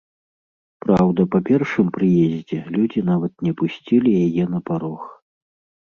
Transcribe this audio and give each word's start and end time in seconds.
Праўда, 0.85 1.21
па 1.35 1.39
першым 1.51 1.93
прыездзе 1.99 2.59
людзі 2.79 3.07
нават 3.13 3.33
не 3.49 3.53
пусцілі 3.63 4.09
яе 4.27 4.43
на 4.59 4.67
парог. 4.69 5.01